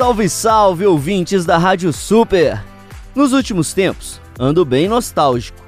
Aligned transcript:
Salve, 0.00 0.30
salve, 0.30 0.86
ouvintes 0.86 1.44
da 1.44 1.58
Rádio 1.58 1.92
Super! 1.92 2.64
Nos 3.14 3.34
últimos 3.34 3.74
tempos, 3.74 4.18
ando 4.38 4.64
bem 4.64 4.88
nostálgico. 4.88 5.60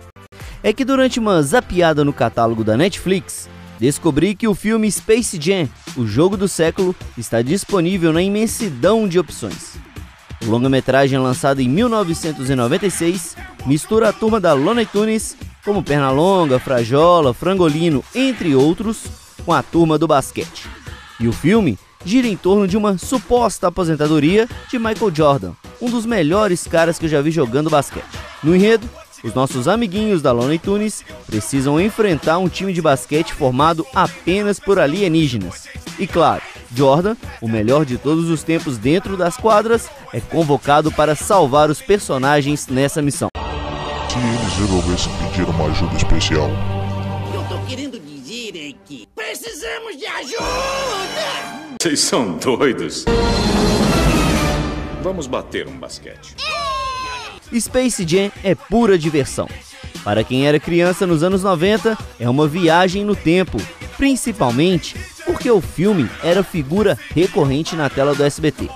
É 0.63 0.73
que 0.73 0.87
durante 0.87 1.21
uma 1.21 1.43
zapiada 1.43 2.03
no 2.03 2.15
catálogo 2.15 2.65
da 2.65 2.75
Netflix, 2.75 3.47
descobri 3.79 4.35
que 4.35 4.49
o 4.49 4.55
filme 4.55 4.91
Space 4.91 5.39
Jam, 5.39 5.69
o 5.99 6.07
jogo 6.07 6.35
do 6.39 6.49
século, 6.49 6.97
está 7.19 7.43
disponível 7.43 8.11
na 8.11 8.23
imensidão 8.23 9.07
de 9.07 9.19
opções. 9.19 9.75
O 10.43 10.47
longa-metragem 10.47 11.19
lançado 11.19 11.61
em 11.61 11.69
1996 11.69 13.37
mistura 13.67 14.09
a 14.09 14.13
turma 14.15 14.41
da 14.41 14.55
Looney 14.55 14.87
Tunes, 14.87 15.37
como 15.63 15.83
Pernalonga, 15.83 16.59
Frajola, 16.59 17.35
Frangolino, 17.35 18.03
entre 18.15 18.55
outros, 18.55 19.05
com 19.45 19.53
a 19.53 19.63
turma 19.63 19.99
do 19.99 20.09
basquete. 20.09 20.72
E 21.23 21.29
o 21.29 21.33
filme 21.33 21.79
gira 22.05 22.27
em 22.27 22.37
torno 22.37 22.67
de 22.67 22.77
uma 22.77 22.99
suposta 22.99 23.69
aposentadoria 23.69 24.49
de 24.69 24.77
Michael 24.77 25.15
Jordan, 25.15 25.53
um 25.81 25.89
dos 25.89 26.05
melhores 26.05 26.67
caras 26.67 26.99
que 26.99 27.07
eu 27.07 27.09
já 27.09 27.23
vi 27.23 27.31
jogando 27.31 27.71
basquete. 27.71 28.05
No 28.43 28.57
enredo, 28.57 28.91
os 29.23 29.33
nossos 29.33 29.69
amiguinhos 29.69 30.21
da 30.21 30.33
Looney 30.33 30.59
Tunes 30.59 31.05
precisam 31.25 31.81
enfrentar 31.81 32.39
um 32.39 32.49
time 32.49 32.73
de 32.73 32.83
basquete 32.83 33.33
formado 33.33 33.87
apenas 33.95 34.59
por 34.59 34.81
alienígenas. 34.81 35.69
E 35.97 36.09
claro, 36.09 36.43
Jordan, 36.75 37.15
o 37.41 37.47
melhor 37.47 37.85
de 37.85 37.99
todos 37.99 38.29
os 38.29 38.43
tempos 38.43 38.77
dentro 38.77 39.17
das 39.17 39.37
quadras, 39.37 39.89
é 40.13 40.21
convocado 40.21 40.91
para 40.91 41.15
salvar 41.15 41.71
os 41.71 41.81
personagens 41.81 42.67
nessa 42.67 43.01
missão. 43.01 43.29
Se 44.09 44.19
eles 44.19 44.59
resolvessem 44.59 45.13
pedir 45.19 45.49
uma 45.49 45.67
ajuda 45.67 45.95
especial, 45.95 46.51
Eu 47.33 47.45
tô 47.45 47.65
querendo 47.67 48.01
dizer 48.01 48.57
é 48.57 48.73
que 48.85 49.07
precisamos 49.33 49.97
de 49.97 50.07
ajuda! 50.07 51.77
Vocês 51.81 52.01
são 52.01 52.37
doidos. 52.37 53.07
Vamos 55.03 55.27
bater 55.27 55.67
um 55.67 55.79
basquete. 55.79 56.37
Space 57.59 58.07
Jam 58.07 58.31
é 58.45 58.55
pura 58.55 58.99
diversão. 58.99 59.49
Para 60.05 60.23
quem 60.23 60.47
era 60.47 60.61
criança 60.61 61.07
nos 61.07 61.23
anos 61.23 61.43
90, 61.43 61.97
é 62.21 62.29
uma 62.29 62.47
viagem 62.47 63.07
no 63.07 63.17
tempo, 63.17 63.57
principalmente 63.97 64.97
porque 65.25 65.51
o 65.51 65.63
filme 65.63 66.11
era 66.23 66.45
figura 66.45 66.99
recorrente 67.15 67.75
na 67.75 67.89
tela 67.89 68.15
do 68.15 68.23
SBT. 68.23 68.69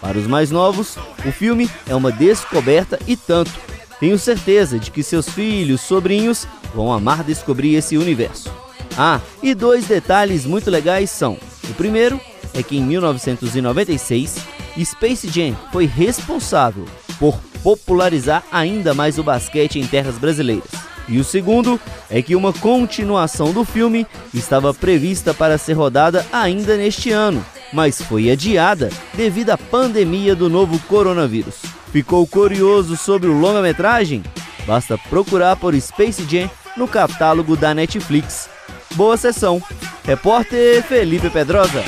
Para 0.00 0.18
os 0.18 0.26
mais 0.26 0.50
novos, 0.50 0.96
o 1.24 1.30
filme 1.30 1.70
é 1.88 1.94
uma 1.94 2.10
descoberta 2.10 2.98
e 3.06 3.16
tanto. 3.16 3.52
Tenho 4.00 4.18
certeza 4.18 4.76
de 4.76 4.90
que 4.90 5.04
seus 5.04 5.28
filhos, 5.28 5.82
sobrinhos 5.82 6.48
vão 6.74 6.92
amar 6.92 7.22
descobrir 7.22 7.76
esse 7.76 7.96
universo. 7.96 8.59
Ah, 9.02 9.18
e 9.42 9.54
dois 9.54 9.86
detalhes 9.86 10.44
muito 10.44 10.70
legais 10.70 11.08
são: 11.08 11.38
o 11.70 11.72
primeiro 11.72 12.20
é 12.52 12.62
que 12.62 12.76
em 12.76 12.82
1996, 12.82 14.36
Space 14.84 15.26
Jam 15.26 15.56
foi 15.72 15.86
responsável 15.86 16.84
por 17.18 17.40
popularizar 17.62 18.44
ainda 18.52 18.92
mais 18.92 19.16
o 19.16 19.22
basquete 19.22 19.80
em 19.80 19.86
terras 19.86 20.18
brasileiras. 20.18 20.68
E 21.08 21.18
o 21.18 21.24
segundo 21.24 21.80
é 22.10 22.20
que 22.20 22.36
uma 22.36 22.52
continuação 22.52 23.54
do 23.54 23.64
filme 23.64 24.06
estava 24.34 24.74
prevista 24.74 25.32
para 25.32 25.56
ser 25.56 25.72
rodada 25.72 26.26
ainda 26.30 26.76
neste 26.76 27.10
ano, 27.10 27.42
mas 27.72 28.02
foi 28.02 28.30
adiada 28.30 28.90
devido 29.14 29.48
à 29.48 29.56
pandemia 29.56 30.36
do 30.36 30.50
novo 30.50 30.78
coronavírus. 30.80 31.54
Ficou 31.90 32.26
curioso 32.26 32.98
sobre 32.98 33.30
o 33.30 33.40
longa-metragem? 33.40 34.22
Basta 34.66 34.98
procurar 34.98 35.56
por 35.56 35.74
Space 35.80 36.22
Jam 36.28 36.50
no 36.76 36.86
catálogo 36.86 37.56
da 37.56 37.72
Netflix. 37.72 38.59
Boa 38.94 39.16
sessão. 39.16 39.62
Repórter 40.04 40.82
Felipe 40.82 41.30
Pedrosa. 41.30 41.84